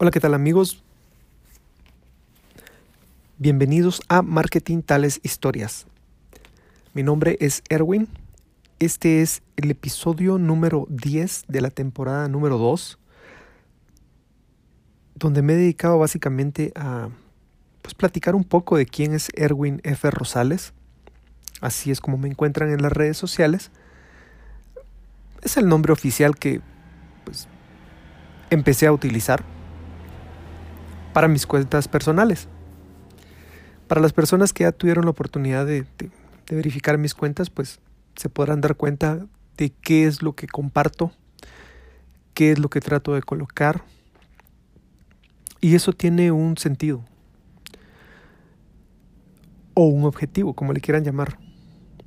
[0.00, 0.80] Hola, ¿qué tal amigos?
[3.36, 5.88] Bienvenidos a Marketing Tales Historias.
[6.94, 8.06] Mi nombre es Erwin.
[8.78, 12.96] Este es el episodio número 10 de la temporada número 2,
[15.16, 17.08] donde me he dedicado básicamente a
[17.82, 20.08] pues, platicar un poco de quién es Erwin F.
[20.12, 20.74] Rosales.
[21.60, 23.72] Así es como me encuentran en las redes sociales.
[25.42, 26.60] Es el nombre oficial que
[27.24, 27.48] pues,
[28.50, 29.57] empecé a utilizar
[31.18, 32.46] para mis cuentas personales.
[33.88, 35.84] Para las personas que ya tuvieron la oportunidad de,
[36.48, 37.80] verificar mis cuentas, pues
[38.14, 41.10] se podrán dar cuenta de qué es lo que comparto,
[42.34, 43.82] qué es lo que trato de colocar.
[45.60, 47.04] Y eso tiene un sentido.
[49.74, 51.36] O un objetivo, como le quieran llamar.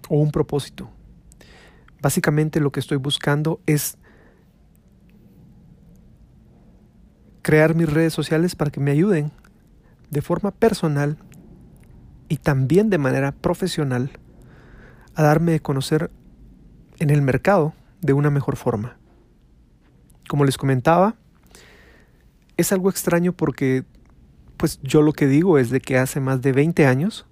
[0.07, 0.89] O un propósito.
[2.01, 3.98] Básicamente lo que estoy buscando es
[7.41, 9.31] crear mis redes sociales para que me ayuden
[10.09, 11.17] de forma personal
[12.29, 14.11] y también de manera profesional
[15.15, 16.11] a darme de conocer
[16.99, 18.98] en el mercado de una mejor forma.
[20.27, 21.15] Como les comentaba,
[22.57, 23.83] es algo extraño porque
[24.57, 27.26] pues yo lo que digo es de que hace más de 20 años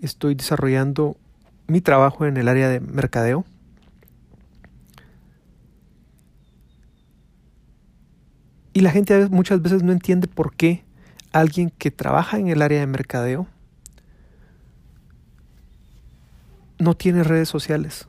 [0.00, 1.16] estoy desarrollando
[1.66, 3.44] mi trabajo en el área de mercadeo
[8.78, 10.84] Y la gente muchas veces no entiende por qué
[11.32, 13.48] alguien que trabaja en el área de mercadeo
[16.78, 18.06] no tiene redes sociales.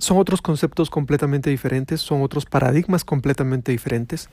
[0.00, 4.28] Son otros conceptos completamente diferentes, son otros paradigmas completamente diferentes.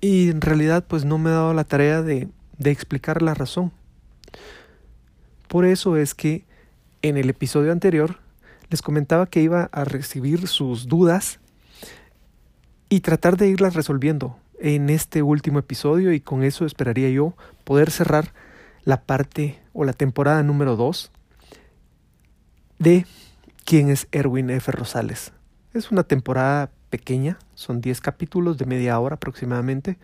[0.00, 2.26] Y en realidad pues no me he dado la tarea de,
[2.58, 3.70] de explicar la razón.
[5.46, 6.42] Por eso es que
[7.02, 8.23] en el episodio anterior
[8.74, 11.38] les comentaba que iba a recibir sus dudas
[12.88, 17.92] y tratar de irlas resolviendo en este último episodio y con eso esperaría yo poder
[17.92, 18.32] cerrar
[18.82, 21.12] la parte o la temporada número 2
[22.80, 23.06] de
[23.64, 24.72] quién es Erwin F.
[24.72, 25.30] Rosales.
[25.72, 29.98] Es una temporada pequeña, son 10 capítulos de media hora aproximadamente,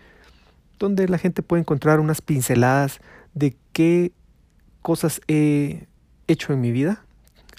[0.79, 3.01] donde la gente puede encontrar unas pinceladas
[3.35, 4.13] de qué
[4.81, 5.89] cosas he
[6.29, 7.05] hecho en mi vida,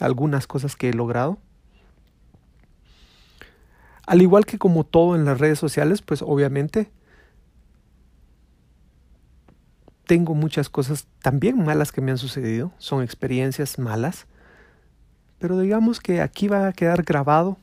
[0.01, 1.37] algunas cosas que he logrado.
[4.05, 6.91] Al igual que como todo en las redes sociales, pues obviamente
[10.05, 14.27] tengo muchas cosas también malas que me han sucedido, son experiencias malas,
[15.39, 17.57] pero digamos que aquí va a quedar grabado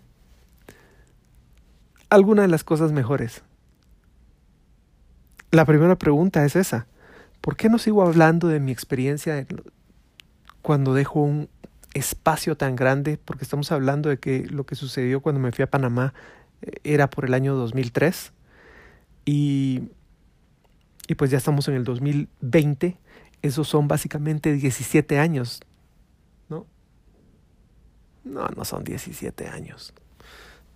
[2.09, 3.43] alguna de las cosas mejores.
[5.51, 6.87] La primera pregunta es esa,
[7.43, 9.47] ¿por qué no sigo hablando de mi experiencia
[10.63, 11.51] cuando dejo un,
[11.99, 15.71] espacio tan grande, porque estamos hablando de que lo que sucedió cuando me fui a
[15.71, 16.15] Panamá
[16.63, 18.33] eh, era por el año 2003
[19.25, 19.91] y,
[21.17, 22.97] pues ya estamos en el 2020,
[23.43, 25.61] esos son básicamente 17 años,
[26.49, 26.67] ¿no?
[28.25, 29.93] No, no son 17 años.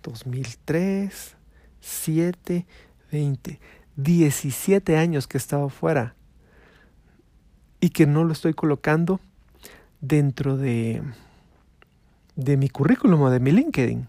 [0.03, 1.35] 2003,
[1.79, 2.67] 7,
[3.11, 3.59] 20,
[3.95, 6.15] 17 años que he estado fuera
[7.79, 9.19] y que no lo estoy colocando
[10.03, 11.01] dentro de,
[12.35, 14.05] de mi currículum o de mi LinkedIn.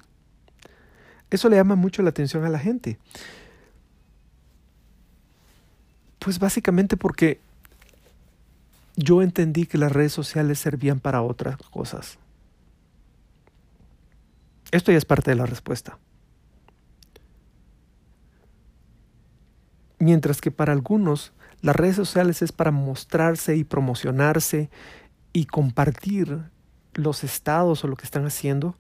[1.31, 2.99] Eso le llama mucho la atención a la gente.
[6.19, 7.41] Pues básicamente porque
[8.97, 12.19] yo entendí que las redes sociales servían para otras cosas.
[14.72, 15.99] Esto ya es parte de la respuesta.
[20.00, 21.32] Mientras que para algunos
[21.62, 24.71] las redes sociales es para mostrarse y promocionarse
[25.34, 26.45] y compartir
[26.95, 28.77] los estados o lo que están haciendo,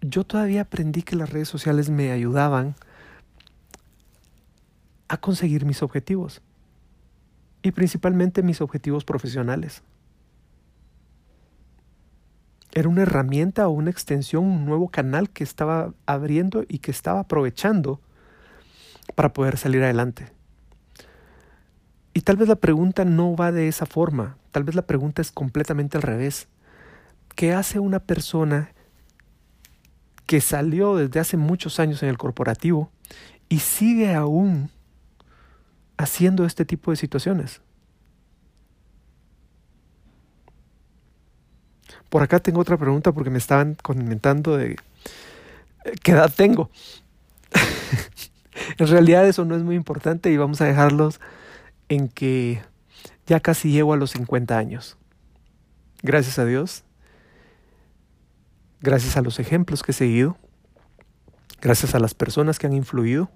[0.00, 2.74] yo todavía aprendí que las redes sociales me ayudaban
[5.08, 6.40] a conseguir mis objetivos
[7.62, 9.82] y principalmente mis objetivos profesionales.
[12.72, 17.20] Era una herramienta o una extensión, un nuevo canal que estaba abriendo y que estaba
[17.20, 18.00] aprovechando
[19.14, 20.32] para poder salir adelante.
[22.14, 25.32] Y tal vez la pregunta no va de esa forma, tal vez la pregunta es
[25.32, 26.48] completamente al revés.
[27.34, 28.70] ¿Qué hace una persona
[30.24, 32.90] que salió desde hace muchos años en el corporativo
[33.50, 34.70] y sigue aún
[35.98, 37.60] haciendo este tipo de situaciones?
[42.08, 44.70] Por acá tengo otra pregunta porque me estaban comentando de
[45.84, 46.70] eh, qué edad tengo.
[48.78, 51.20] en realidad eso no es muy importante y vamos a dejarlos
[51.90, 52.62] en que
[53.26, 54.96] ya casi llego a los 50 años.
[56.02, 56.84] Gracias a Dios,
[58.80, 60.36] gracias a los ejemplos que he seguido,
[61.60, 63.30] gracias a las personas que han influido,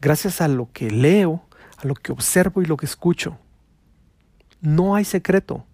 [0.00, 1.44] gracias a lo que leo,
[1.78, 3.38] a lo que observo y lo que escucho.
[4.60, 5.66] No hay secreto.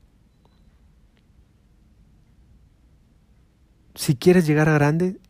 [3.94, 5.20] Si quieres llegar a grande,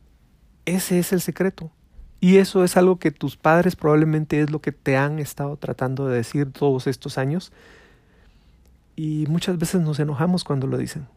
[0.64, 1.72] ese es el secreto.
[2.20, 6.06] Y eso es algo que tus padres probablemente es lo que te han estado tratando
[6.06, 7.52] de decir todos estos años.
[9.02, 11.08] Y muchas veces nos enojamos cuando lo dicen.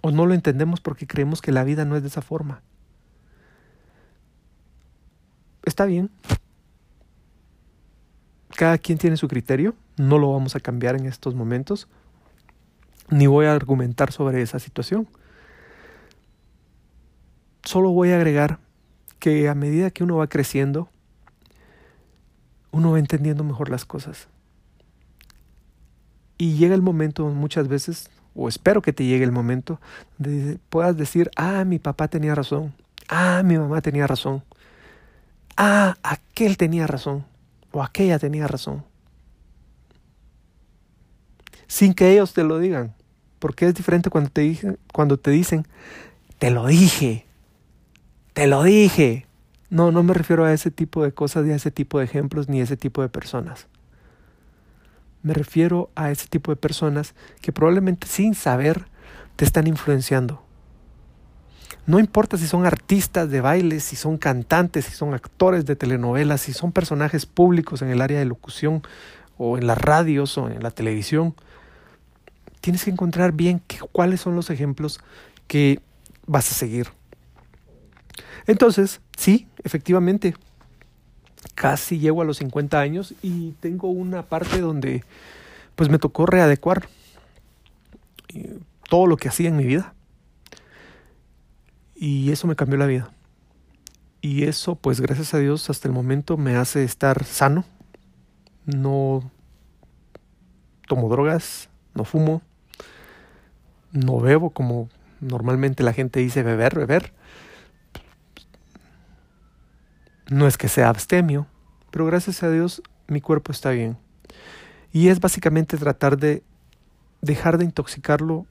[0.00, 2.62] O no lo entendemos porque creemos que la vida no es de esa forma.
[5.66, 6.08] Está bien.
[8.56, 9.74] Cada quien tiene su criterio.
[9.98, 11.86] No lo vamos a cambiar en estos momentos.
[13.10, 15.06] Ni voy a argumentar sobre esa situación.
[17.62, 18.58] Solo voy a agregar
[19.18, 20.88] que a medida que uno va creciendo,
[22.70, 24.28] uno va entendiendo mejor las cosas.
[26.38, 29.80] Y llega el momento muchas veces, o espero que te llegue el momento,
[30.18, 32.74] de puedas decir, ah, mi papá tenía razón,
[33.08, 34.42] ah, mi mamá tenía razón,
[35.56, 37.24] ah, aquel tenía razón,
[37.70, 38.84] o aquella tenía razón.
[41.66, 42.94] Sin que ellos te lo digan,
[43.38, 45.66] porque es diferente cuando te, dicen, cuando te dicen,
[46.38, 47.26] te lo dije,
[48.34, 49.26] te lo dije.
[49.70, 52.48] No, no me refiero a ese tipo de cosas, ni a ese tipo de ejemplos,
[52.48, 53.68] ni a ese tipo de personas.
[55.22, 58.86] Me refiero a ese tipo de personas que probablemente sin saber
[59.36, 60.42] te están influenciando.
[61.86, 66.42] No importa si son artistas de baile, si son cantantes, si son actores de telenovelas,
[66.42, 68.82] si son personajes públicos en el área de locución
[69.36, 71.34] o en las radios o en la televisión.
[72.60, 75.00] Tienes que encontrar bien cuáles son los ejemplos
[75.48, 75.80] que
[76.26, 76.88] vas a seguir.
[78.46, 80.34] Entonces, sí, efectivamente,
[81.54, 85.04] casi llego a los 50 años y tengo una parte donde
[85.74, 86.88] pues me tocó readecuar
[88.28, 88.58] eh,
[88.88, 89.94] todo lo que hacía en mi vida.
[91.94, 93.10] Y eso me cambió la vida.
[94.20, 97.64] Y eso, pues gracias a Dios, hasta el momento me hace estar sano.
[98.66, 99.30] No
[100.86, 102.42] tomo drogas, no fumo,
[103.92, 104.88] no bebo como
[105.20, 107.12] normalmente la gente dice beber, beber.
[110.28, 111.46] No es que sea abstemio,
[111.90, 113.98] pero gracias a Dios mi cuerpo está bien.
[114.92, 116.42] Y es básicamente tratar de
[117.20, 118.46] dejar de intoxicarlo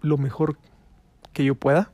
[0.00, 0.56] lo mejor
[1.32, 1.90] que yo pueda.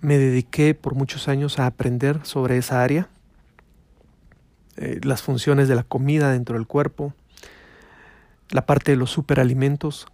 [0.00, 3.08] Me dediqué por muchos años a aprender sobre esa área,
[4.76, 7.14] eh, las funciones de la comida dentro del cuerpo,
[8.50, 10.06] la parte de los superalimentos,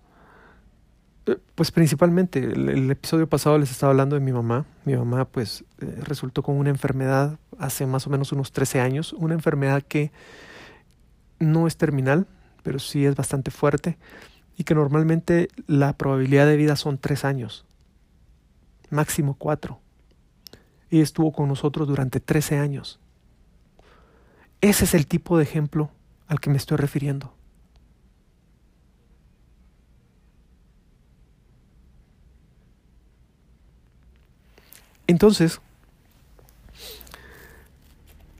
[1.54, 4.66] pues principalmente, el, episodio pasado les estaba hablando de mi mamá.
[4.84, 9.12] Mi mamá pues eh, resultó con una enfermedad hace más o menos unos 13 años,
[9.14, 10.12] una enfermedad que
[11.38, 12.26] no es terminal,
[12.62, 13.98] pero sí es bastante fuerte
[14.56, 17.64] y que normalmente la probabilidad de vida son 3 años,
[18.90, 19.80] máximo 4.
[20.90, 23.00] Y estuvo con nosotros durante 13 años.
[24.60, 25.90] Ese es el tipo de ejemplo
[26.26, 27.33] al que me estoy refiriendo.
[35.06, 35.60] Entonces,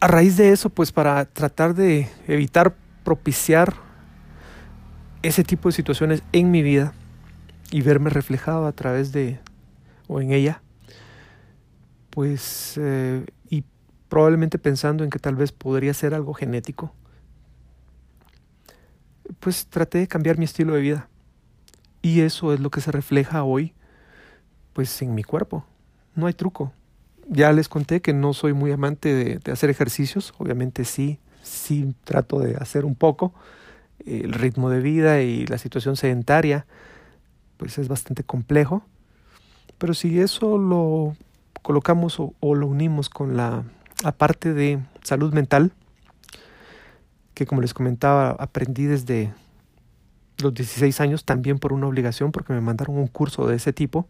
[0.00, 3.74] a raíz de eso, pues para tratar de evitar propiciar
[5.22, 6.94] ese tipo de situaciones en mi vida
[7.70, 9.40] y verme reflejado a través de
[10.06, 10.62] o en ella,
[12.10, 13.64] pues eh, y
[14.08, 16.94] probablemente pensando en que tal vez podría ser algo genético,
[19.40, 21.08] pues traté de cambiar mi estilo de vida.
[22.02, 23.72] Y eso es lo que se refleja hoy,
[24.74, 25.64] pues en mi cuerpo
[26.14, 26.72] no hay truco.
[27.28, 32.38] Ya les conté que no soy muy amante de, hacer ejercicios, obviamente sí, sí trato
[32.38, 33.32] de hacer un poco.
[34.04, 36.66] El ritmo de vida y la situación sedentaria,
[37.56, 38.84] pues es bastante complejo.
[39.78, 41.16] Pero si eso lo
[41.62, 43.64] colocamos o, lo unimos con la,
[44.02, 45.72] la parte de salud mental,
[47.32, 49.32] que como les comentaba, aprendí desde
[50.42, 54.06] los 16 años también por una obligación, porque me mandaron un curso de ese tipo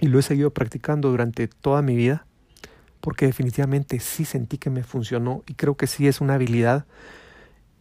[0.00, 2.24] y lo he seguido practicando durante toda mi vida
[3.00, 6.84] porque definitivamente sí sentí que me funcionó y creo que sí es una habilidad.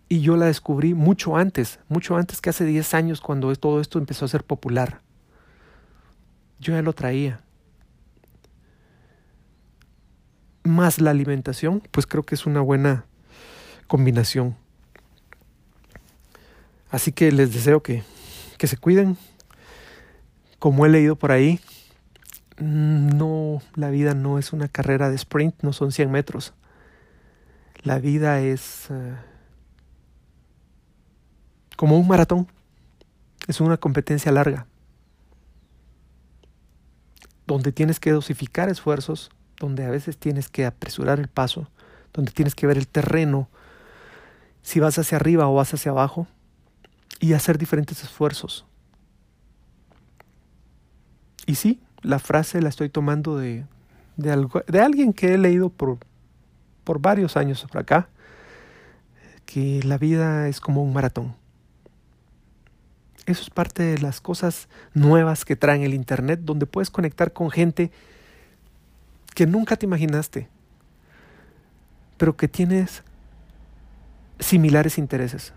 [0.10, 4.00] Y yo la descubrí mucho antes, mucho antes que hace 10 años cuando todo esto
[4.00, 5.02] empezó a ser popular.
[6.60, 7.42] Yo ya lo traía.
[10.64, 13.06] Más la alimentación, pues creo que es una buena
[13.88, 14.56] combinación.
[16.90, 18.04] Así que les deseo que,
[18.58, 19.18] que se cuiden.
[20.60, 21.60] Como he leído por ahí,
[22.60, 26.54] no, la vida no es una carrera de sprint, no son 100 metros.
[27.84, 29.16] La vida es eh,
[31.76, 32.48] como un maratón,
[33.48, 34.68] es una competencia larga.
[37.46, 41.72] donde tienes que dosificar esfuerzos, donde a veces tienes que apresurar el paso,
[42.14, 43.48] donde tienes que ver el terreno,
[44.62, 46.28] si vas hacia arriba o vas hacia abajo,
[47.22, 48.66] y hacer diferentes esfuerzos.
[51.46, 53.66] Y sí, la frase la estoy tomando de,
[54.16, 55.98] de, algo, de alguien que he leído por,
[56.84, 58.08] por varios años por acá,
[59.46, 61.36] que la vida es como un maratón.
[63.26, 67.52] Eso es parte de las cosas nuevas que traen el Internet, donde puedes conectar con
[67.52, 67.92] gente
[69.36, 70.48] que nunca te imaginaste,
[72.16, 73.04] pero que tienes
[74.40, 75.52] similares intereses.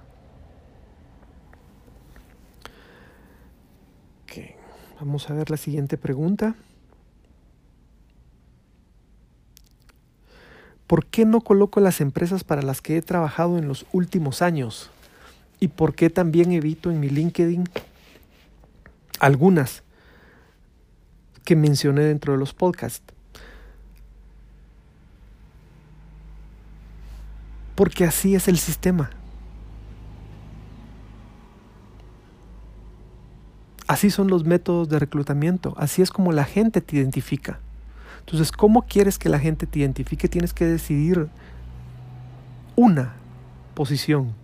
[5.00, 6.54] Vamos a ver la siguiente pregunta.
[10.87, 14.90] ¿Por qué no coloco las empresas para las que he trabajado en los últimos años?
[15.59, 17.64] ¿Y por qué también evito en mi LinkedIn
[19.21, 19.83] algunas
[21.45, 23.14] que mencioné dentro de los podcasts?
[27.75, 29.11] Porque así es el sistema.
[33.90, 37.59] Así son los métodos de reclutamiento, así es como la gente te identifica.
[38.20, 40.28] Entonces, ¿cómo quieres que la gente te identifique?
[40.28, 41.28] Tienes que decidir
[42.76, 43.14] una
[43.75, 44.35] posición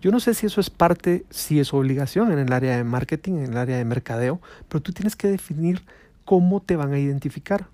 [0.00, 3.34] yo no sé si eso es parte, si es obligación en el área de marketing,
[3.34, 5.82] en el área de mercadeo, pero tú tienes que definir
[6.24, 7.66] cómo te van a identificar.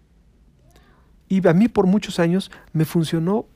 [1.28, 3.46] Y a mí por muchos años me funcionó,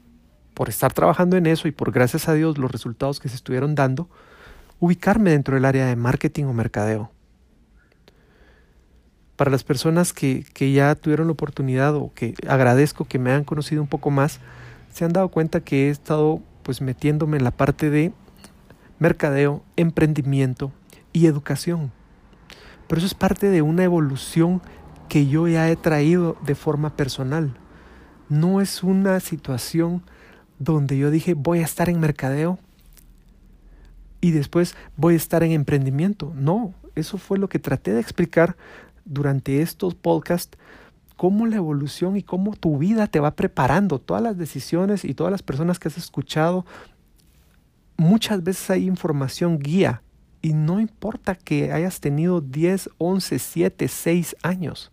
[0.55, 3.75] por estar trabajando en eso y por gracias a Dios los resultados que se estuvieron
[3.75, 4.09] dando,
[4.81, 7.11] ubicarme dentro del área de marketing o mercadeo.
[9.37, 13.45] Para las personas que, que ya tuvieron la oportunidad o que agradezco que me han
[13.45, 14.41] conocido un poco más,
[14.93, 18.13] se han dado cuenta que he estado pues metiéndome en la parte de
[18.99, 20.73] mercadeo, emprendimiento
[21.13, 21.93] y educación.
[22.87, 24.61] Pero eso es parte de una evolución
[25.09, 27.57] que yo ya he traído de forma personal.
[28.29, 30.03] No es una situación
[30.59, 32.59] donde yo dije voy a estar en mercadeo
[34.21, 36.33] y después voy a estar en emprendimiento.
[36.35, 38.57] No, eso fue lo que traté de explicar
[39.05, 40.59] durante estos podcasts,
[41.17, 45.31] cómo la evolución y cómo tu vida te va preparando, todas las decisiones y todas
[45.31, 46.65] las personas que has escuchado
[48.01, 50.03] muchas veces hay información guía
[50.41, 54.91] y no importa que hayas tenido 10, 11, 7, 6 años.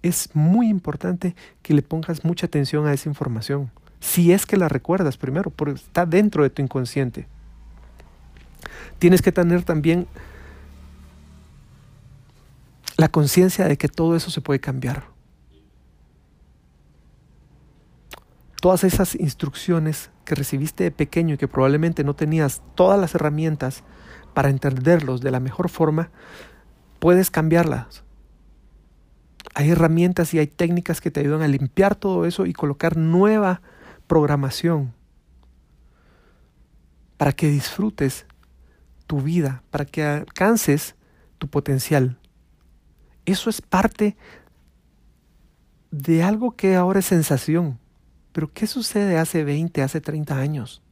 [0.00, 3.72] Es muy importante que le pongas mucha atención a esa información.
[4.02, 7.28] Si es que la recuerdas primero, porque está dentro de tu inconsciente.
[8.98, 10.08] Tienes que tener también
[12.96, 15.04] la conciencia de que todo eso se puede cambiar.
[18.60, 23.84] Todas esas instrucciones que recibiste de pequeño y que probablemente no tenías todas las herramientas
[24.34, 26.10] para entenderlos de la mejor forma,
[26.98, 28.02] puedes cambiarlas.
[29.54, 33.62] Hay herramientas y hay técnicas que te ayudan a limpiar todo eso y colocar nueva
[34.12, 34.92] programación
[37.16, 38.26] para que disfrutes
[39.06, 40.96] tu vida, para que alcances
[41.38, 42.18] tu potencial.
[43.24, 44.18] Eso es parte
[45.90, 47.78] de algo que ahora es sensación.
[48.32, 50.82] Pero ¿qué sucede hace 20, hace 30 años?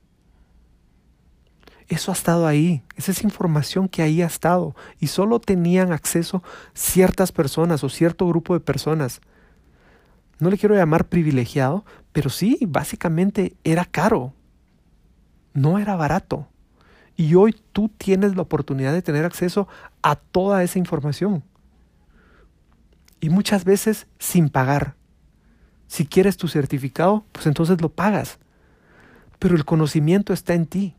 [1.89, 6.43] Eso ha estado ahí, esa es información que ahí ha estado y solo tenían acceso
[6.73, 9.21] ciertas personas o cierto grupo de personas.
[10.39, 14.33] No le quiero llamar privilegiado, pero sí, básicamente era caro,
[15.55, 16.49] no era barato.
[17.17, 19.69] Y hoy tú tienes la oportunidad de tener acceso
[20.03, 21.43] a toda esa información.
[23.21, 24.95] Y muchas veces sin pagar.
[25.87, 28.39] Si quieres tu certificado, pues entonces lo pagas.
[29.39, 30.95] Pero el conocimiento está en ti.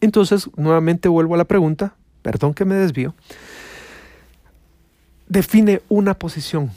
[0.00, 3.14] Entonces, nuevamente vuelvo a la pregunta, perdón que me desvío.
[5.28, 6.70] Define una posición.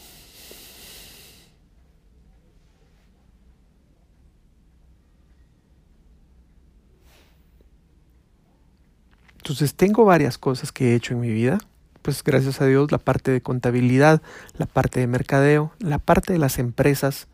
[9.44, 11.60] Entonces, tengo varias cosas que he hecho en mi vida
[12.04, 14.22] pues gracias a Dios, la parte de contabilidad,
[14.58, 17.28] la parte de mercadeo, la parte de las empresas,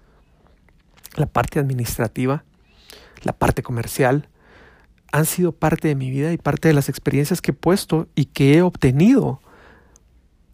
[1.15, 2.45] la parte administrativa,
[3.23, 4.29] la parte comercial,
[5.11, 8.25] han sido parte de mi vida y parte de las experiencias que he puesto y
[8.25, 9.41] que he obtenido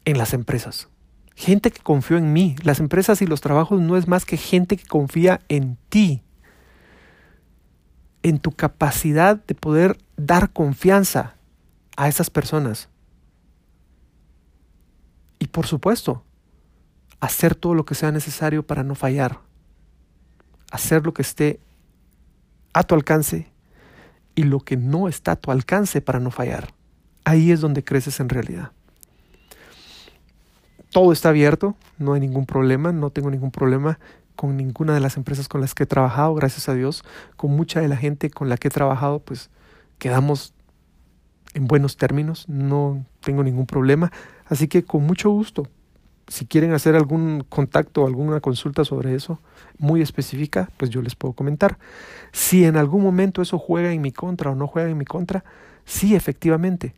[0.06, 0.88] en las empresas.
[1.36, 2.56] Gente que confió en mí.
[2.64, 6.24] Las empresas y los trabajos no es más que gente que confía en ti,
[8.24, 11.35] en tu capacidad de poder dar confianza
[11.96, 12.90] a esas personas.
[15.40, 16.24] Y por supuesto,
[17.20, 19.40] hacer todo lo que sea necesario para no fallar.
[20.72, 21.60] Hacer lo que esté
[22.74, 23.52] a tu alcance
[24.36, 26.74] y lo que no está a tu alcance para no fallar.
[27.24, 28.72] Ahí es donde creces en realidad.
[30.92, 34.00] Todo está abierto, no hay ningún problema, no tengo ningún problema
[34.36, 37.04] con ninguna de las empresas con las que he trabajado, gracias a Dios,
[37.36, 39.50] con mucha de la gente con la que he trabajado, pues
[39.98, 40.55] quedamos
[41.56, 44.12] en buenos términos, no tengo ningún problema,
[44.46, 45.68] así que con mucho gusto,
[46.28, 49.40] si quieren hacer algún contacto o alguna consulta sobre eso
[49.78, 51.78] muy específica, pues yo les puedo comentar.
[52.32, 55.46] Si en algún momento eso juega en mi contra o no juega en mi contra,
[55.86, 56.94] sí, efectivamente.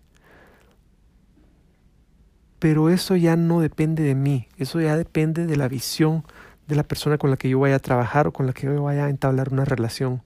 [2.59, 6.23] Pero eso ya no depende de mí, eso ya depende de la visión
[6.67, 8.81] de la persona con la que yo vaya a trabajar o con la que yo
[8.81, 10.23] vaya a entablar una relación.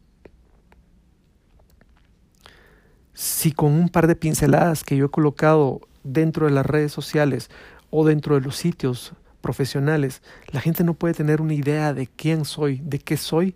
[3.14, 7.50] Si con un par de pinceladas que yo he colocado dentro de las redes sociales
[7.90, 12.46] o dentro de los sitios profesionales, la gente no puede tener una idea de quién
[12.46, 13.56] soy, de qué soy,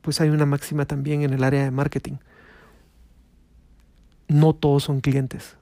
[0.00, 2.14] pues hay una máxima también en el área de marketing.
[4.26, 5.56] No todos son clientes.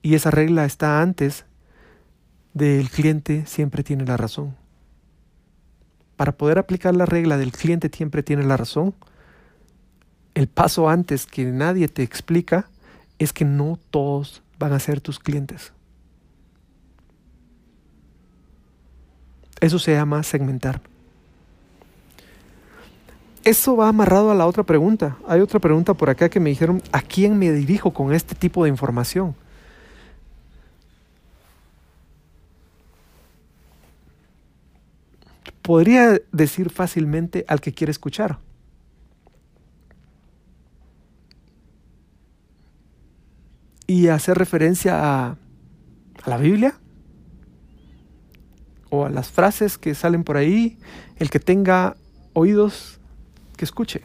[0.00, 1.44] Y esa regla está antes
[2.54, 4.56] del cliente siempre tiene la razón.
[6.18, 8.92] Para poder aplicar la regla del cliente siempre tiene la razón,
[10.34, 12.68] el paso antes que nadie te explica
[13.20, 15.72] es que no todos van a ser tus clientes.
[19.60, 20.80] Eso se llama segmentar.
[23.44, 25.18] Eso va amarrado a la otra pregunta.
[25.28, 28.64] Hay otra pregunta por acá que me dijeron, ¿a quién me dirijo con este tipo
[28.64, 29.36] de información?
[35.68, 38.38] Podría decir fácilmente al que quiere escuchar.
[43.86, 45.36] Y hacer referencia a,
[46.24, 46.80] la Biblia
[48.88, 50.78] o a las frases que salen por ahí,
[51.16, 51.98] el que tenga
[52.32, 52.98] oídos
[53.58, 54.00] que escuche.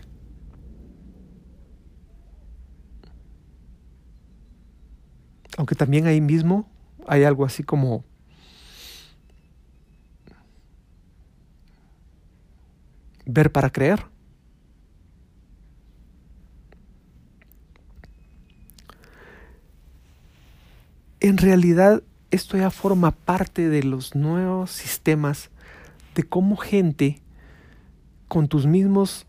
[5.55, 6.69] Aunque también ahí mismo
[7.07, 8.03] hay algo así como
[13.25, 14.05] ver para creer.
[21.19, 25.49] En realidad esto ya forma parte de los nuevos sistemas
[26.15, 27.21] de cómo gente
[28.27, 29.25] con tus mismos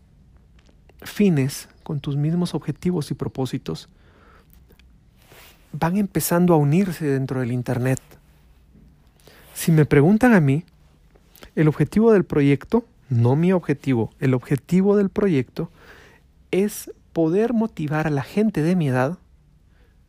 [1.01, 3.87] fines, con tus mismos objetivos y propósitos,
[5.71, 8.01] van empezando a unirse dentro del Internet.
[9.53, 10.65] Si me preguntan a mí,
[11.55, 15.69] el objetivo del proyecto, no mi objetivo, el objetivo del proyecto
[16.51, 19.17] es poder motivar a la gente de mi edad,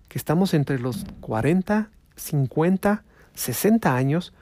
[0.09, 3.04] que estamos entre los 40 50,
[3.35, 4.32] 60 años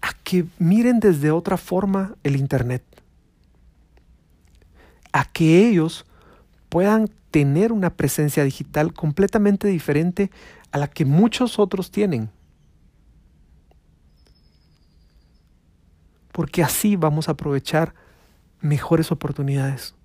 [0.00, 2.82] a que miren desde otra forma el Internet.
[5.12, 6.06] A que ellos
[6.68, 10.30] puedan tener una presencia digital completamente diferente
[10.70, 12.30] a la que muchos otros tienen.
[16.38, 17.94] Porque así vamos a aprovechar
[18.60, 19.96] mejores oportunidades.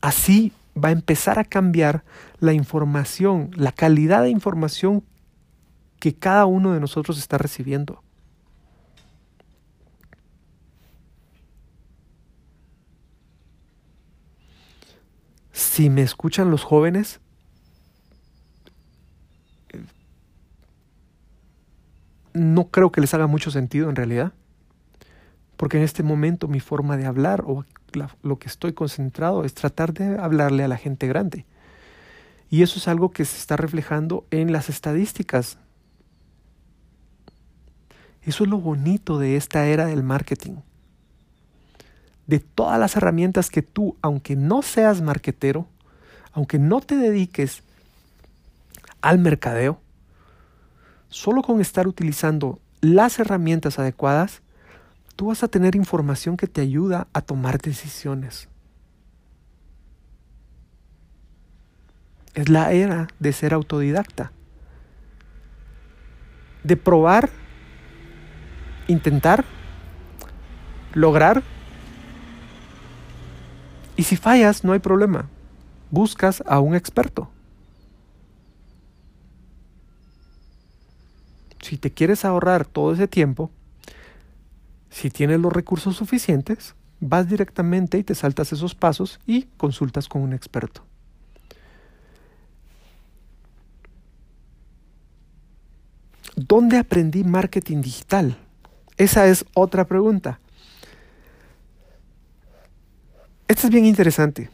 [0.00, 2.04] Así va a empezar a cambiar
[2.38, 5.02] la información, la calidad de información
[5.98, 8.04] que cada uno de nosotros está recibiendo.
[15.50, 17.18] Si me escuchan los jóvenes,
[22.32, 24.32] no creo que les haga mucho sentido en realidad,
[25.56, 27.64] porque en este momento mi forma de hablar o
[28.22, 31.46] lo que estoy concentrado es tratar de hablarle a la gente grande.
[32.50, 35.58] Y eso es algo que se está reflejando en las estadísticas.
[38.22, 40.56] Eso es lo bonito de esta era del marketing.
[42.26, 45.66] De todas las herramientas que tú, aunque no seas marketero,
[46.32, 47.62] aunque no te dediques
[49.02, 49.80] al mercadeo,
[51.08, 54.42] solo con estar utilizando las herramientas adecuadas,
[55.16, 58.48] tú vas a tener información que te ayuda a tomar decisiones.
[62.34, 64.32] Es la era de ser autodidacta,
[66.64, 67.30] de probar,
[68.88, 69.44] intentar,
[70.94, 71.44] lograr.
[73.96, 75.28] Y si fallas, no hay problema.
[75.90, 77.30] Buscas a un experto.
[81.60, 83.50] Si te quieres ahorrar todo ese tiempo,
[84.94, 90.22] si tienes los recursos suficientes, vas directamente y te saltas esos pasos y consultas con
[90.22, 90.84] un experto.
[96.36, 98.38] ¿Dónde aprendí marketing digital?
[98.96, 100.38] Esa es otra pregunta.
[103.48, 104.48] Esto es bien interesante.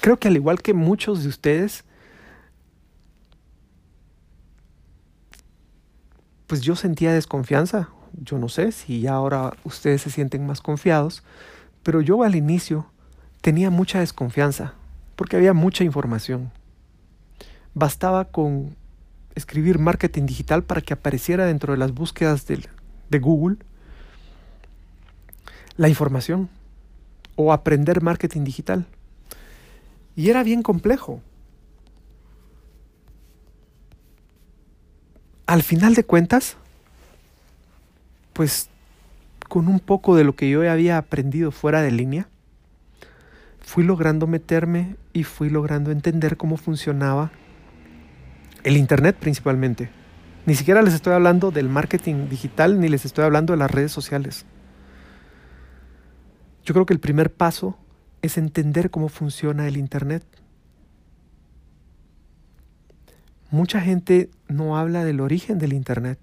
[0.00, 1.82] Creo que al igual que muchos de ustedes,
[6.50, 7.90] pues yo sentía desconfianza.
[8.12, 11.22] Yo no sé si ya ahora ustedes se sienten más confiados,
[11.84, 12.86] pero yo al inicio
[13.40, 14.74] tenía mucha desconfianza
[15.14, 16.50] porque había mucha información.
[17.72, 18.74] Bastaba con
[19.36, 22.66] escribir marketing digital para que apareciera dentro de las búsquedas de,
[23.10, 23.58] de Google
[25.76, 26.48] la información
[27.36, 28.86] o aprender marketing digital.
[30.16, 31.22] Y era bien complejo.
[35.50, 36.56] Al final de cuentas,
[38.34, 38.68] pues
[39.48, 42.28] con un poco de lo que yo había aprendido fuera de línea,
[43.60, 47.32] fui logrando meterme y fui logrando entender cómo funcionaba
[48.62, 49.90] el Internet principalmente.
[50.46, 53.90] Ni siquiera les estoy hablando del marketing digital ni les estoy hablando de las redes
[53.90, 54.46] sociales.
[56.64, 57.76] Yo creo que el primer paso
[58.22, 60.22] es entender cómo funciona el Internet.
[63.50, 66.18] Mucha gente no habla del origen del Internet.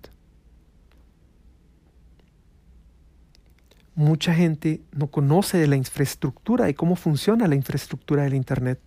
[3.95, 8.79] Mucha gente no conoce de la infraestructura y cómo funciona la infraestructura del Internet.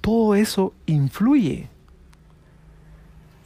[0.00, 1.68] Todo eso influye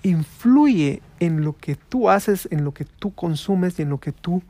[0.03, 4.13] influye en lo que tú haces, en lo que tú consumes y en lo que
[4.13, 4.43] tú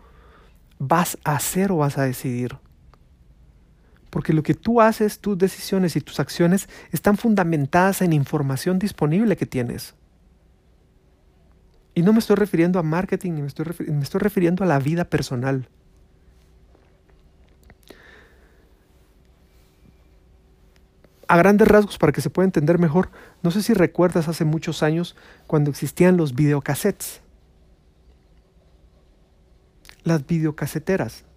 [0.79, 2.57] vas a hacer o vas a decidir.
[4.11, 9.37] Porque lo que tú haces, tus decisiones y tus acciones están fundamentadas en información disponible
[9.37, 9.95] que tienes.
[11.95, 14.79] Y no me estoy refiriendo a marketing, ni me estoy, me estoy refiriendo a la
[14.79, 15.69] vida personal.
[21.29, 23.11] a grandes rasgos, para que se pueda entender mejor,
[23.43, 25.15] no sé si recuerdas hace muchos años
[25.47, 27.21] cuando existían los videocassettes.
[30.05, 31.28] Las videocaseteras.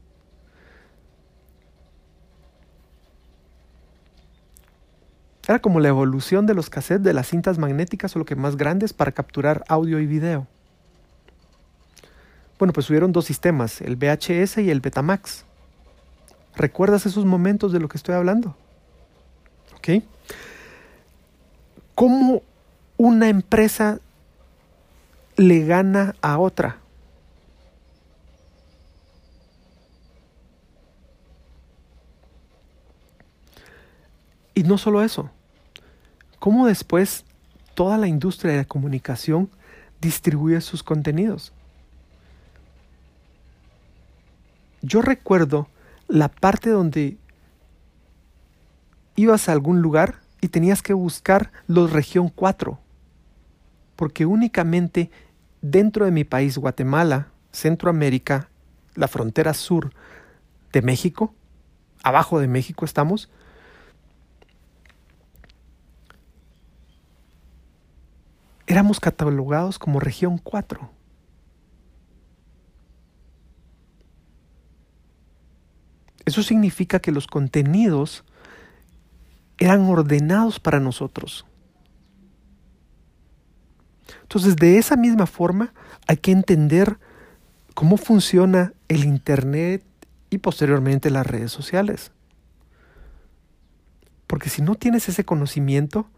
[5.52, 8.94] Era como la evolución de los cassettes de las cintas magnéticas, solo que más grandes
[8.94, 10.48] para capturar audio y video.
[12.58, 15.44] Bueno, pues hubieron dos sistemas, el VHS y el Betamax.
[16.56, 18.56] ¿Recuerdas esos momentos de lo que estoy hablando?
[19.76, 20.02] ¿Ok?
[21.96, 22.44] ¿Cómo
[22.96, 24.00] una empresa
[25.36, 26.78] le gana a otra?
[34.54, 35.30] Y no solo eso,
[36.42, 37.24] ¿cómo después
[37.76, 39.52] toda la industria de la comunicación
[40.02, 41.54] distribuye sus contenidos?
[44.82, 45.68] Yo recuerdo
[46.08, 47.18] la parte donde
[49.16, 52.80] ibas a algún lugar y tenías que buscar los región 4,
[53.96, 55.12] porque únicamente
[55.62, 58.50] dentro de mi país, Guatemala, Centroamérica,
[58.96, 59.94] la frontera sur
[60.74, 61.36] de México,
[62.02, 63.30] abajo de México estamos,
[68.72, 70.90] éramos catalogados como región 4.
[76.26, 78.24] Eso significa que los contenidos
[79.58, 81.46] eran ordenados para nosotros.
[84.22, 85.74] Entonces, de esa misma forma,
[86.08, 86.98] hay que entender
[87.74, 89.84] cómo funciona el Internet
[90.30, 92.12] y posteriormente las redes sociales.
[94.28, 96.10] Porque si no tienes ese conocimiento,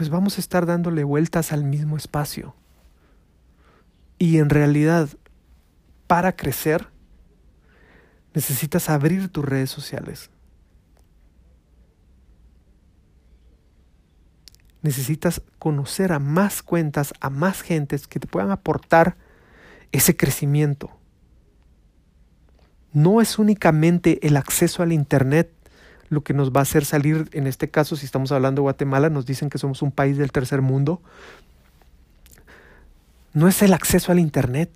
[0.00, 2.54] pues vamos a estar dándole vueltas al mismo espacio.
[4.16, 5.10] Y en realidad,
[6.06, 6.88] para crecer,
[8.32, 10.30] necesitas abrir tus redes sociales.
[14.80, 19.18] necesitas conocer a más cuentas, a más gentes que te puedan aportar
[19.92, 20.98] ese crecimiento.
[22.94, 25.59] No es únicamente el acceso al Internet
[26.10, 29.08] lo que nos va a hacer salir, en este caso, si estamos hablando de Guatemala,
[29.08, 31.00] nos dicen que somos un país del tercer mundo.
[33.32, 34.72] No es el acceso al Internet.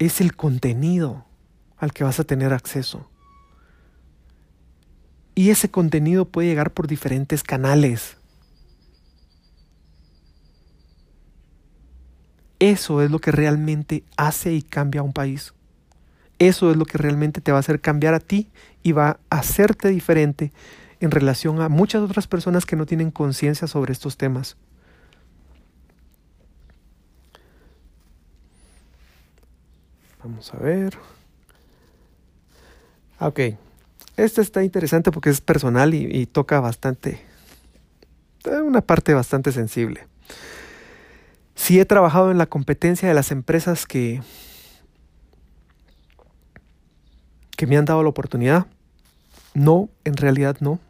[0.00, 1.24] Es el contenido
[1.78, 3.08] al que vas a tener acceso.
[5.36, 8.16] Y ese contenido puede llegar por diferentes canales.
[12.58, 15.54] Eso es lo que realmente hace y cambia a un país.
[16.48, 18.50] Eso es lo que realmente te va a hacer cambiar a ti
[18.82, 20.52] y va a hacerte diferente
[20.98, 24.56] en relación a muchas otras personas que no tienen conciencia sobre estos temas.
[30.24, 30.98] Vamos a ver.
[33.20, 33.38] Ok.
[34.16, 37.22] Este está interesante porque es personal y, toca bastante,
[38.46, 40.08] eh, una parte bastante sensible.
[41.54, 44.20] Si he trabajado en la competencia de las empresas que,
[47.62, 48.66] que me han dado la oportunidad.
[49.54, 50.80] No, en realidad no.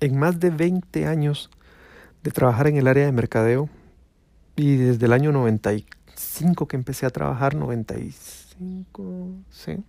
[0.00, 1.50] En más de 20 años
[2.24, 3.68] de trabajar en el área de mercadeo
[4.56, 9.84] y desde el año 95 que empecé a trabajar, 95, sí.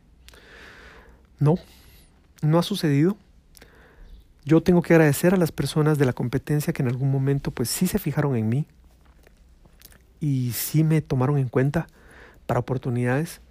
[1.39, 1.55] No,
[2.43, 3.17] no ha sucedido.
[4.43, 7.67] Yo tengo que agradecer a las personas de la competencia que en algún momento pues
[7.67, 8.67] sí se fijaron en mí
[10.19, 11.87] y sí me tomaron en cuenta
[12.45, 13.41] para oportunidades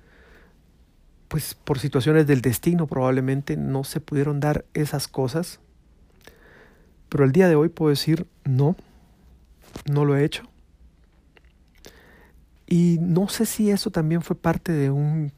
[1.35, 5.59] pues por situaciones del destino probablemente no se pudieron dar esas cosas.
[7.09, 8.77] Pero el día de hoy puedo decir, no,
[9.91, 10.45] no lo he hecho.
[12.69, 15.33] Y no sé si eso también fue parte de un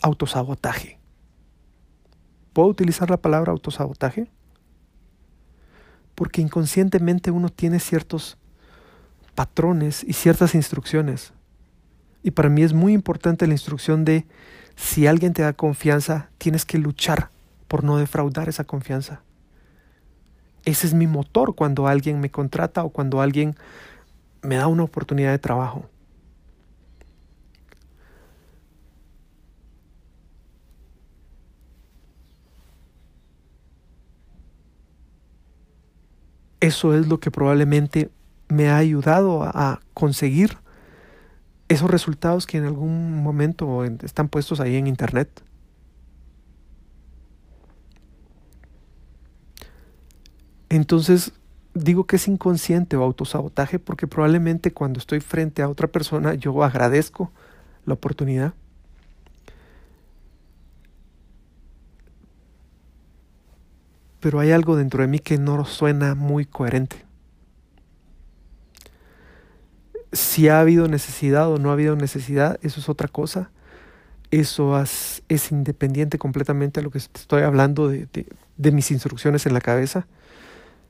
[0.00, 0.98] autosabotaje.
[2.54, 4.30] ¿Puedo utilizar la palabra autosabotaje?
[6.14, 8.38] Porque inconscientemente uno tiene ciertos
[9.34, 11.34] patrones y ciertas instrucciones
[12.24, 14.26] y para mí es muy importante la instrucción de
[14.76, 17.28] si alguien te da confianza, tienes que luchar
[17.68, 19.20] por no defraudar esa confianza.
[20.64, 23.54] Ese es mi motor cuando alguien me contrata o cuando alguien
[24.40, 25.84] me da una oportunidad de trabajo.
[36.60, 38.08] Eso es lo que probablemente
[38.48, 40.63] me ha ayudado a conseguir
[41.68, 45.42] esos resultados que en algún momento están puestos ahí en internet.
[50.68, 51.32] Entonces,
[51.74, 56.62] digo que es inconsciente o autosabotaje porque probablemente cuando estoy frente a otra persona yo
[56.62, 57.32] agradezco
[57.86, 58.54] la oportunidad.
[64.20, 67.03] Pero hay algo dentro de mí que no suena muy coherente.
[70.14, 73.50] Si ha habido necesidad o no ha habido necesidad, eso es otra cosa.
[74.30, 75.22] Eso es,
[75.52, 78.08] independiente completamente a lo que estoy hablando de,
[78.56, 80.06] de mis instrucciones en la cabeza.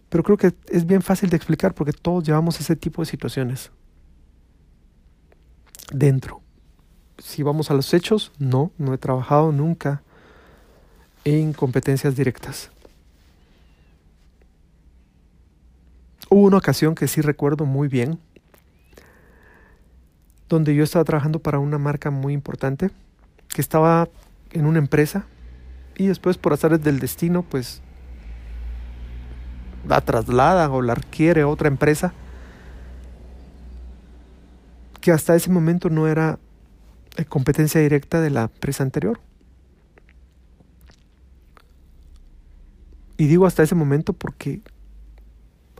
[0.08, 3.72] Pero creo que es bien fácil de explicar porque todos llevamos ese tipo de situaciones.
[5.92, 6.40] Dentro.
[7.18, 10.02] Si vamos a los hechos, no, no he trabajado nunca
[11.24, 12.70] en competencias directas.
[16.30, 18.18] Hubo una ocasión que sí recuerdo muy bien,
[20.48, 22.90] donde yo estaba trabajando para una marca muy importante,
[23.48, 24.08] que estaba
[24.52, 25.26] en una empresa
[25.96, 27.82] y después por azares del destino, pues
[29.86, 32.12] la traslada o la adquiere otra empresa
[35.00, 36.38] que hasta ese momento no era
[37.28, 39.20] competencia directa de la empresa anterior.
[43.16, 44.62] Y digo hasta ese momento porque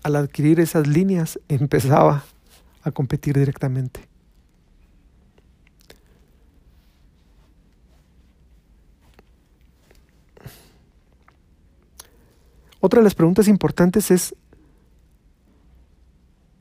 [0.03, 2.25] al adquirir esas líneas empezaba
[2.83, 4.14] a competir directamente.
[12.85, 14.37] Otra de las preguntas importantes es,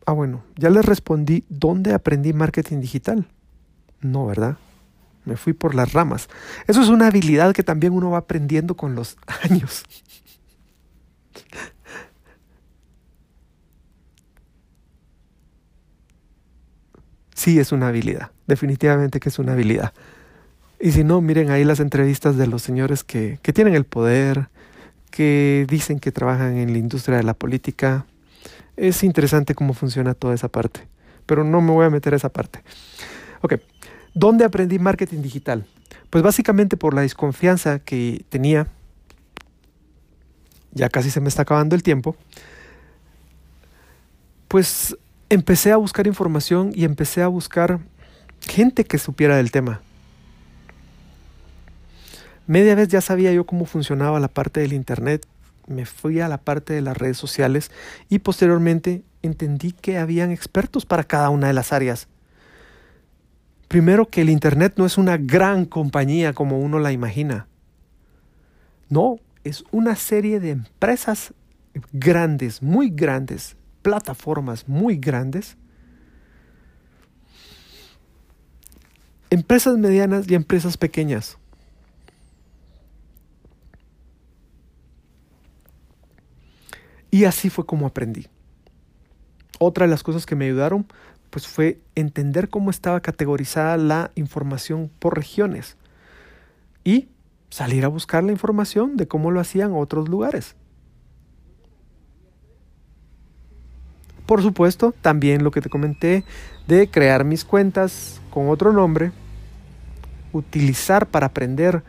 [0.05, 3.27] ah bueno, ya les respondí, ¿dónde aprendí marketing digital?
[3.99, 4.57] No, ¿verdad?
[5.25, 6.29] Me fui por las ramas.
[6.65, 9.83] Eso es una habilidad que también uno va aprendiendo con los años.
[17.35, 18.31] Sí, es una habilidad.
[18.47, 19.91] Definitivamente que es una habilidad.
[20.79, 24.52] Y si no, miren ahí las entrevistas de los señores que, que tienen el poder,
[25.13, 28.07] que dicen que trabajan en la industria de la política.
[28.75, 30.87] Es interesante cómo funciona toda esa parte,
[31.27, 32.63] pero no me voy a meter a esa parte.
[33.41, 33.57] Ok,
[34.15, 35.67] ¿dónde aprendí marketing digital?
[36.09, 38.65] Pues básicamente por la desconfianza que tenía,
[40.71, 42.15] ya casi se me está acabando el tiempo,
[44.47, 44.97] pues
[45.29, 47.81] empecé a buscar información y empecé a buscar
[48.41, 49.81] gente que supiera del tema.
[52.45, 55.25] Media vez ya sabía yo cómo funcionaba la parte del Internet,
[55.67, 57.71] me fui a la parte de las redes sociales
[58.09, 62.07] y posteriormente entendí que habían expertos para cada una de las áreas.
[63.69, 67.47] Primero que el Internet no es una gran compañía como uno la imagina.
[68.89, 71.33] No, es una serie de empresas
[71.91, 75.57] grandes, muy grandes, plataformas muy grandes,
[79.29, 81.37] empresas medianas y empresas pequeñas.
[87.13, 88.25] Y así fue como aprendí.
[89.59, 90.87] Otra de las cosas que me ayudaron
[91.29, 95.77] pues fue entender cómo estaba categorizada la información por regiones.
[96.83, 97.09] Y
[97.51, 100.55] salir a buscar la información de cómo lo hacían otros lugares.
[104.25, 106.23] Por supuesto, también lo que te comenté
[106.65, 109.11] de crear mis cuentas con otro nombre,
[110.31, 111.83] utilizar para aprender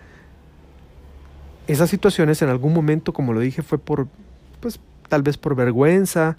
[1.67, 4.07] esas situaciones en algún momento, como lo dije, fue por,
[4.61, 6.37] pues tal vez por vergüenza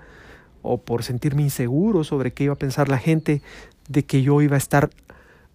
[0.62, 3.42] o por sentirme inseguro sobre qué iba a pensar la gente
[3.88, 4.90] de que yo iba a estar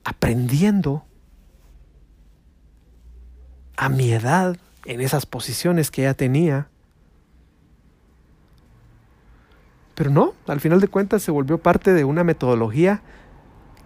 [0.04, 1.04] aprendiendo
[3.76, 6.68] a mi edad en esas posiciones que ya tenía.
[9.94, 13.02] Pero no, al final de cuentas se volvió parte de una metodología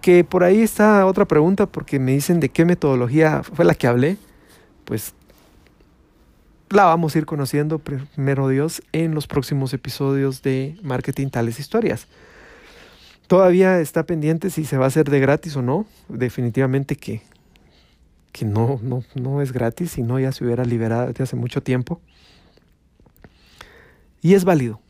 [0.01, 3.87] que por ahí está otra pregunta porque me dicen de qué metodología fue la que
[3.87, 4.19] hablé.
[4.85, 5.15] Pues
[6.75, 12.09] la vamos a ir conociendo primero Dios en los próximos episodios de Marketing Tales Historias.
[13.29, 15.87] Todavía está pendiente si se va a hacer de gratis o no.
[16.09, 17.23] Definitivamente que,
[18.33, 21.63] que no, no, no es gratis, si no ya se hubiera liberado desde hace mucho
[21.63, 22.01] tiempo.
[24.21, 24.81] Y es válido.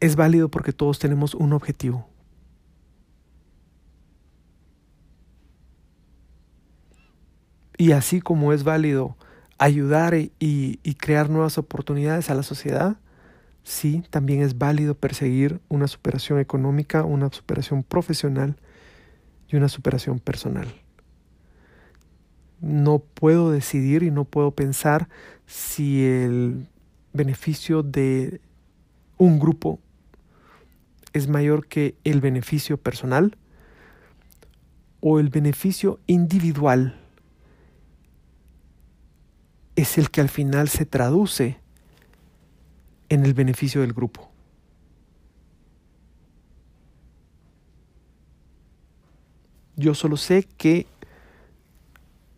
[0.00, 2.08] Es válido porque todos tenemos un objetivo.
[7.76, 9.16] Y así como es válido
[9.58, 12.96] ayudar y, crear nuevas oportunidades a la sociedad,
[13.64, 18.56] sí, también es válido perseguir una superación económica, una superación profesional
[19.48, 20.68] y una superación personal.
[22.60, 25.08] No puedo decidir y no puedo pensar
[25.46, 26.68] si el
[27.12, 28.40] beneficio de
[29.16, 29.80] un grupo
[31.12, 33.36] es mayor que el beneficio personal
[35.00, 37.00] o el beneficio individual
[39.78, 41.56] es el que al final se traduce
[43.08, 44.28] en el beneficio del grupo.
[49.76, 50.88] Yo solo sé que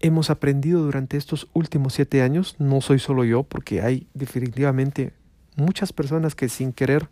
[0.01, 5.15] hemos aprendido durante estos últimos siete años, no soy solo yo, porque hay definitivamente
[5.57, 7.09] muchas personas que sin querer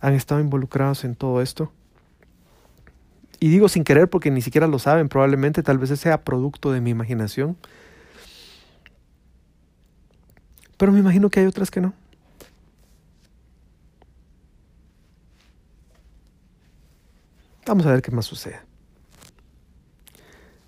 [0.00, 1.70] han estado involucrados en todo esto.
[3.38, 6.80] Y digo sin querer porque ni siquiera lo saben, probablemente tal vez sea producto de
[6.80, 7.56] mi imaginación.
[10.80, 11.92] Pero me imagino que hay otras que no.
[17.66, 18.60] Vamos a ver qué más sucede.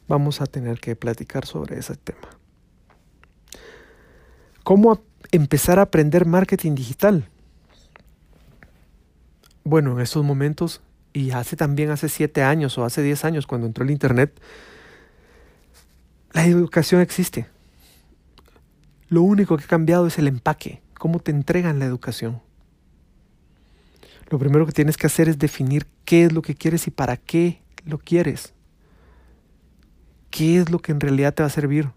[0.08, 2.28] Vamos a tener que platicar sobre ese tema.
[4.64, 7.26] ¿Cómo empezar a aprender marketing digital?
[9.64, 10.82] Bueno, en estos momentos,
[11.14, 14.38] y hace también hace siete años o hace diez años cuando entró el Internet,
[16.34, 17.51] la educación existe.
[19.12, 22.40] Lo único que ha cambiado es el empaque, cómo te entregan la educación.
[24.30, 27.18] Lo primero que tienes que hacer es definir qué es lo que quieres y para
[27.18, 28.54] qué lo quieres.
[30.30, 31.90] ¿Qué es lo que en realidad te va a servir?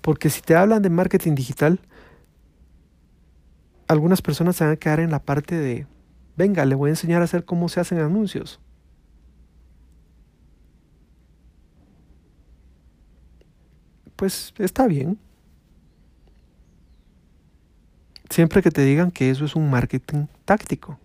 [0.00, 1.80] Porque si te hablan de marketing digital,
[3.88, 5.88] algunas personas se van a quedar en la parte de,
[6.36, 8.60] venga, le voy a enseñar a hacer cómo se hacen anuncios.
[14.14, 15.18] Pues está bien,
[18.30, 20.98] Siempre que te digan que eso es un marketing táctico.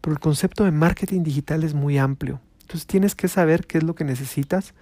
[0.00, 2.40] Pero el concepto de marketing digital es muy amplio.
[2.62, 4.74] Entonces tienes que saber qué es lo que necesitas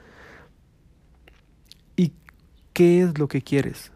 [1.96, 2.12] y
[2.72, 3.92] qué es lo que quieres.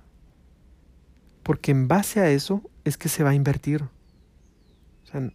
[1.42, 3.82] Porque en base a eso es que se va a invertir.
[3.82, 5.30] O sea,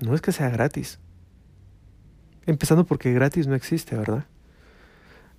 [0.00, 0.98] no es que sea gratis.
[2.46, 4.26] Empezando porque gratis no existe, ¿verdad?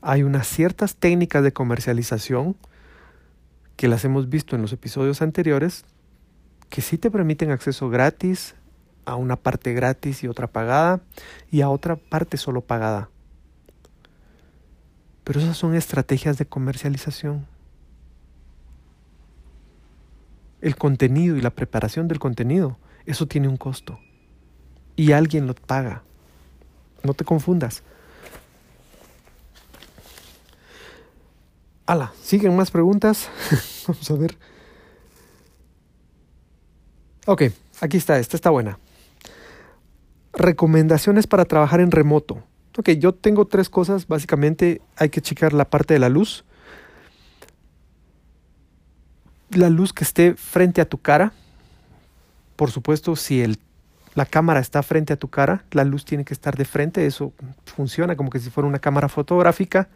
[0.04, 2.58] Hay unas ciertas técnicas de comercialización
[3.78, 5.86] que las hemos visto en los episodios anteriores
[6.70, 8.56] que sí te permiten acceso gratis
[9.06, 11.02] a una parte gratis y otra pagada
[11.52, 13.10] y a otra parte solo pagada.
[15.24, 17.46] Pero esas son estrategias de comercialización.
[20.60, 24.00] El contenido y la preparación del contenido, eso tiene un costo.
[24.98, 26.04] Y alguien lo paga.
[27.04, 27.84] No te confundas.
[31.86, 33.30] Ala, ¿siguen más preguntas?
[33.88, 34.38] Vamos a ver.
[37.26, 37.44] Ok,
[37.82, 38.80] aquí está, esta está buena.
[40.34, 42.44] Recomendaciones para trabajar en remoto.
[42.78, 44.08] Ok, yo tengo tres cosas.
[44.08, 46.46] Básicamente hay que checar la parte de la luz.
[49.52, 51.34] La luz que esté frente a tu cara.
[52.56, 53.60] Por supuesto, si el,
[54.16, 57.06] la cámara está frente a tu cara, la luz tiene que estar de frente.
[57.06, 57.34] Eso
[57.66, 59.90] funciona como que si fuera una cámara fotográfica.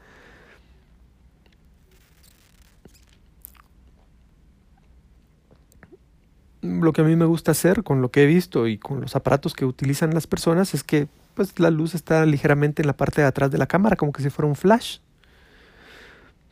[6.61, 9.15] Lo que a mí me gusta hacer con lo que he visto y con los
[9.15, 13.21] aparatos que utilizan las personas es que pues la luz está ligeramente en la parte
[13.21, 14.99] de atrás de la cámara, como que si fuera un flash.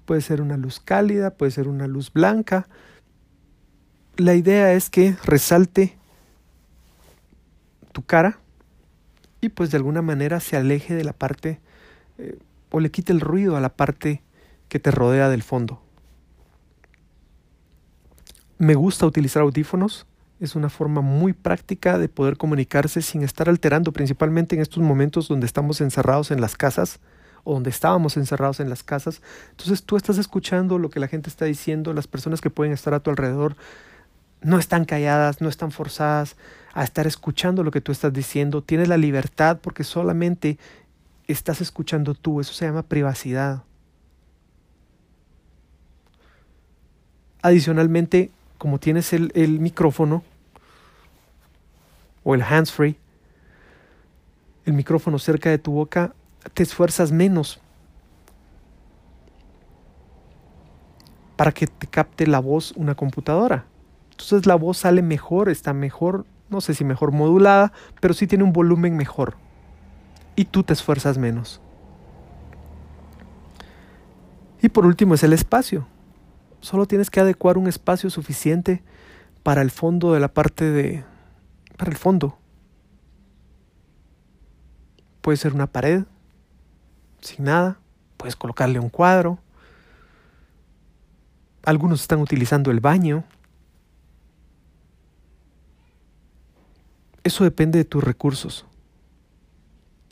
[0.05, 2.67] Puede ser una luz cálida, puede ser una luz blanca.
[4.17, 5.97] La idea es que resalte
[7.91, 8.39] tu cara
[9.41, 11.59] y pues de alguna manera se aleje de la parte
[12.19, 12.37] eh,
[12.69, 14.21] o le quite el ruido a la parte
[14.69, 15.81] que te rodea del fondo.
[18.57, 20.05] Me gusta utilizar audífonos
[20.39, 25.27] es una forma muy práctica de poder comunicarse sin estar alterando, principalmente en estos momentos
[25.27, 26.99] donde estamos encerrados en las casas
[27.45, 29.21] o donde estábamos encerrados en las casas.
[29.51, 32.93] Entonces tú estás escuchando lo que la gente está diciendo, las personas que pueden estar
[32.93, 33.55] a tu alrededor
[34.41, 36.35] no están calladas, no están forzadas
[36.73, 38.61] a estar escuchando lo que tú estás diciendo.
[38.61, 40.57] Tienes la libertad porque solamente
[41.27, 42.41] estás escuchando tú.
[42.41, 43.63] Eso se llama privacidad.
[47.41, 50.23] Adicionalmente, como tienes el, el micrófono
[52.23, 52.97] o el hands-free,
[54.65, 56.13] el micrófono cerca de tu boca,
[56.53, 57.59] te esfuerzas menos
[61.35, 63.65] para que te capte la voz una computadora.
[64.11, 68.43] Entonces la voz sale mejor, está mejor, no sé si mejor modulada, pero sí tiene
[68.43, 69.35] un volumen mejor.
[70.35, 71.61] Y tú te esfuerzas menos.
[74.61, 75.85] Y por último es el espacio.
[76.65, 78.81] Solo tienes que adecuar un espacio suficiente
[79.43, 81.03] para el fondo de la parte de...
[81.77, 82.39] para el fondo.
[85.21, 86.05] Puede ser una pared,
[87.21, 87.77] sin nada.
[88.17, 89.37] Puedes colocarle un cuadro.
[91.61, 93.25] Algunos están utilizando el baño.
[97.23, 98.65] Eso depende de tus recursos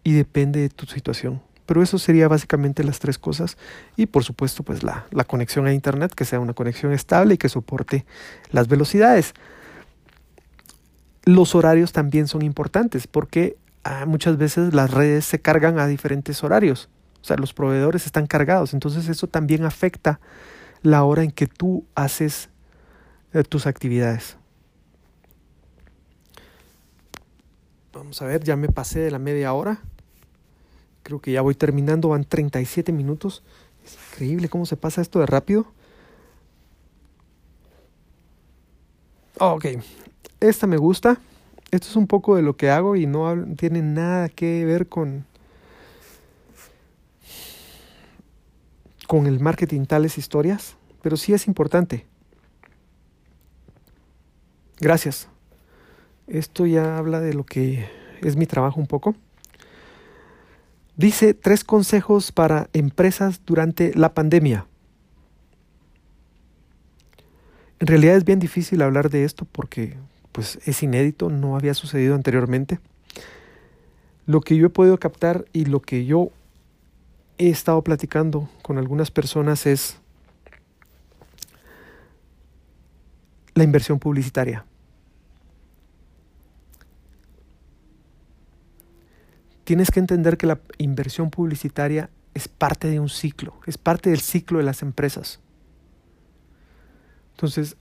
[0.04, 1.42] y depende de tu situación.
[1.66, 3.58] Pero eso sería básicamente las tres cosas.
[3.96, 7.38] Y por supuesto, pues la, la conexión a Internet, que sea una conexión estable y
[7.38, 8.06] que soporte
[8.52, 9.34] las velocidades.
[11.26, 16.44] Los horarios también son importantes porque ah, muchas veces las redes se cargan a diferentes
[16.44, 16.90] horarios.
[17.22, 18.74] O sea, los proveedores están cargados.
[18.74, 20.20] Entonces eso también afecta
[20.82, 22.50] la hora en que tú haces
[23.34, 24.38] eh, tus actividades.
[27.94, 29.80] Vamos a ver, ya me pasé de la media hora.
[31.04, 33.44] Creo que ya voy terminando, van 37 minutos.
[33.86, 35.68] Es increíble cómo se pasa esto de rápido.
[39.40, 39.66] Ok,
[40.40, 41.20] esta me gusta.
[41.72, 45.26] Esto es un poco de lo que hago y no tiene nada que ver con,
[49.08, 52.06] con el marketing tales historias, pero sí es importante.
[54.80, 55.28] Gracias.
[56.28, 57.90] Esto ya habla de lo que
[58.22, 59.16] es mi trabajo un poco.
[60.96, 64.68] Dice tres consejos para empresas durante la pandemia.
[67.80, 69.98] En realidad es bien difícil hablar de esto porque
[70.32, 72.80] pues es inédito, no había sucedido anteriormente.
[74.26, 76.30] Lo que yo he podido captar y lo que yo
[77.38, 79.98] he estado platicando con algunas personas es
[83.56, 84.66] la inversión publicitaria.
[89.64, 94.20] Tienes que entender que la inversión publicitaria es parte de un ciclo, es parte del
[94.20, 95.40] ciclo de las empresas.
[97.32, 97.78] Entonces,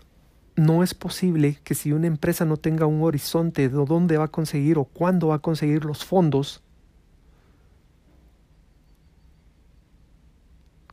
[0.57, 4.29] no es posible que si una empresa no tenga un horizonte de dónde va a
[4.29, 6.63] conseguir o cuándo va a conseguir los fondos,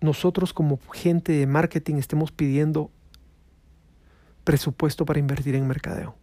[0.02, 2.90] nosotros como gente de marketing estemos pidiendo
[4.46, 6.16] presupuesto para invertir en mercadeo.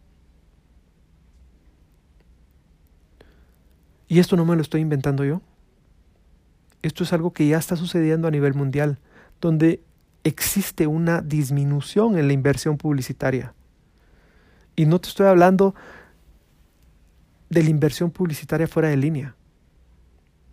[4.09, 5.43] Y esto no me lo estoy inventando yo.
[6.83, 8.99] Esto es algo que ya está sucediendo a nivel mundial,
[9.41, 9.83] donde
[10.25, 13.55] existe una disminución en la inversión publicitaria.
[14.77, 15.75] Y no te estoy hablando
[17.49, 19.35] de la inversión publicitaria fuera de línea.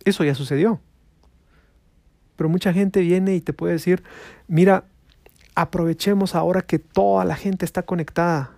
[0.04, 0.80] Eso ya sucedió.
[2.36, 4.02] Pero mucha gente viene y te puede decir,
[4.48, 4.84] mira,
[5.54, 8.52] aprovechemos ahora que toda la gente está conectada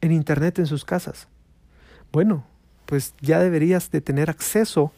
[0.00, 1.28] en Internet en sus casas.
[2.12, 2.44] Bueno,
[2.86, 4.92] pues ya deberías de tener acceso,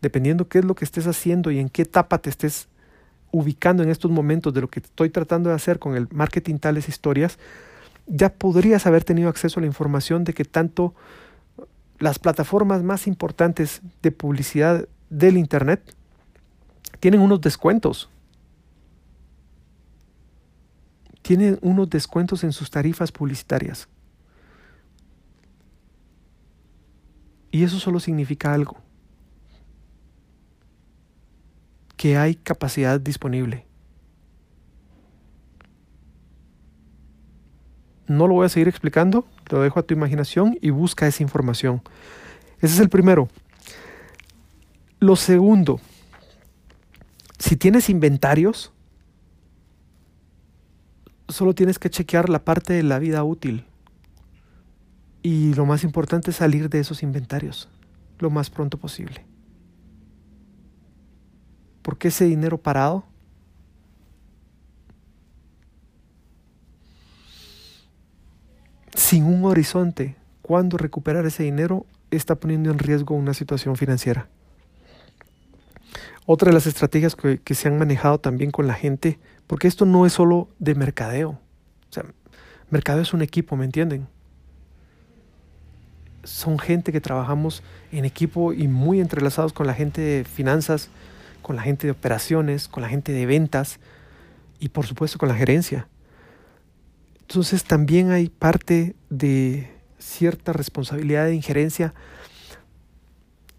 [0.00, 2.68] dependiendo qué es lo que estés haciendo y en qué etapa te estés
[3.32, 6.88] ubicando en estos momentos de lo que estoy tratando de hacer con el marketing tales
[6.88, 7.38] historias,
[8.06, 10.94] ya podrías haber tenido acceso a la información de que tanto
[11.98, 15.94] las plataformas más importantes de publicidad del Internet
[16.98, 18.10] tienen unos descuentos.
[21.22, 23.88] Tienen unos descuentos en sus tarifas publicitarias.
[27.50, 28.78] Y eso solo significa algo,
[31.96, 33.66] que hay capacidad disponible.
[38.06, 41.82] No lo voy a seguir explicando, lo dejo a tu imaginación y busca esa información.
[42.60, 43.28] Ese es el primero.
[44.98, 45.80] Lo segundo,
[47.38, 48.72] si tienes inventarios,
[51.28, 53.64] solo tienes que chequear la parte de la vida útil.
[55.22, 57.68] Y lo más importante es salir de esos inventarios
[58.18, 59.24] lo más pronto posible.
[61.82, 63.04] Porque ese dinero parado
[68.94, 74.28] sin un horizonte, cuando recuperar ese dinero está poniendo en riesgo una situación financiera.
[76.26, 79.86] Otra de las estrategias que, que, se han manejado también con la gente, porque esto
[79.86, 81.30] no es solo de mercadeo.
[81.30, 82.04] O sea,
[82.68, 84.06] mercadeo es un equipo, ¿me entienden?
[86.24, 87.62] Son gente que trabajamos
[87.92, 90.90] en equipo y muy entrelazados con la gente de finanzas,
[91.42, 93.80] con la gente de operaciones, con la gente de ventas
[94.58, 95.88] y por supuesto con la gerencia.
[97.20, 101.94] Entonces también hay parte de cierta responsabilidad de injerencia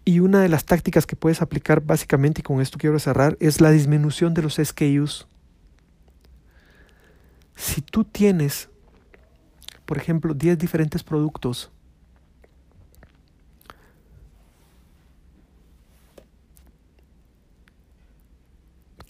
[0.04, 3.60] y una de las tácticas que puedes aplicar básicamente, y con esto quiero cerrar, es
[3.60, 5.26] la disminución de los SKUs.
[7.54, 8.68] Si tú tienes,
[9.84, 11.70] por ejemplo, 10 diferentes productos,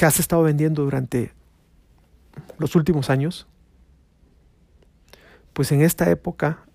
[0.02, 1.32] que has estado vendiendo durante
[2.58, 3.46] los últimos años,
[5.52, 6.66] pues en esta época,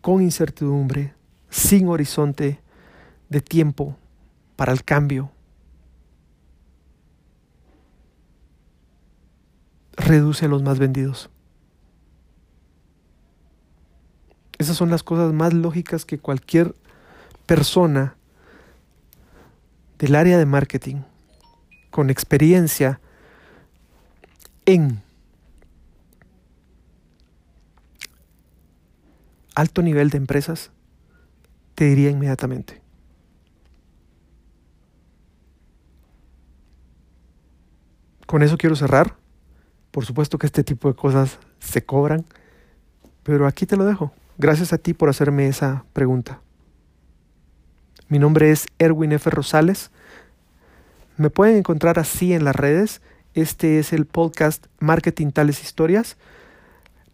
[0.00, 1.12] con incertidumbre,
[1.50, 2.62] sin horizonte
[3.28, 3.98] de tiempo
[4.56, 5.32] para el cambio,
[9.92, 11.28] reduce a los más vendidos.
[14.56, 16.74] Esas son las cosas más lógicas que cualquier
[17.44, 18.16] persona
[19.98, 21.02] del área de marketing
[21.94, 22.98] con experiencia
[24.66, 25.00] en
[29.54, 30.72] alto nivel de empresas,
[31.76, 32.82] te diría inmediatamente.
[38.26, 39.16] Con eso quiero cerrar.
[39.92, 42.24] Por supuesto que este tipo de cosas se cobran,
[43.22, 44.12] pero aquí te lo dejo.
[44.36, 46.40] Gracias a ti por hacerme esa pregunta.
[48.08, 49.30] Mi nombre es Erwin F.
[49.30, 49.92] Rosales.
[51.16, 53.00] Me pueden encontrar así en las redes.
[53.34, 56.16] Este es el podcast Marketing Tales Historias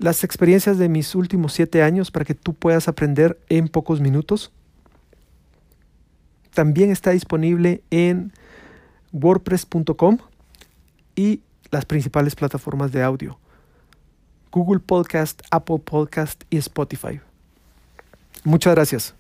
[0.01, 4.51] las experiencias de mis últimos siete años para que tú puedas aprender en pocos minutos.
[6.55, 8.33] También está disponible en
[9.13, 10.19] wordpress.com
[11.15, 13.39] y las principales plataformas de audio.
[14.51, 17.21] Google Podcast, Apple Podcast y Spotify.
[18.43, 19.20] Muchas gracias.